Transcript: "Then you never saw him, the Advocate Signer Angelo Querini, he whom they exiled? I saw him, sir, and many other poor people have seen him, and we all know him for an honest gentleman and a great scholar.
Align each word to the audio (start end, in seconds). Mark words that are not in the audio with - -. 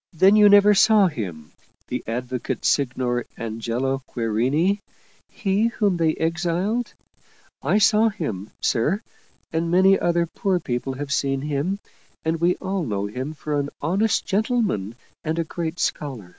"Then 0.12 0.34
you 0.34 0.48
never 0.48 0.74
saw 0.74 1.06
him, 1.06 1.52
the 1.86 2.02
Advocate 2.04 2.64
Signer 2.64 3.26
Angelo 3.36 4.02
Querini, 4.12 4.80
he 5.28 5.68
whom 5.68 5.98
they 5.98 6.16
exiled? 6.16 6.94
I 7.62 7.78
saw 7.78 8.08
him, 8.08 8.50
sir, 8.60 9.02
and 9.52 9.70
many 9.70 9.96
other 9.96 10.26
poor 10.26 10.58
people 10.58 10.94
have 10.94 11.12
seen 11.12 11.42
him, 11.42 11.78
and 12.24 12.40
we 12.40 12.56
all 12.56 12.82
know 12.82 13.06
him 13.06 13.34
for 13.34 13.56
an 13.56 13.70
honest 13.80 14.26
gentleman 14.26 14.96
and 15.22 15.38
a 15.38 15.44
great 15.44 15.78
scholar. 15.78 16.38